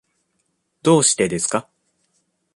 [0.81, 1.69] どうしてですか。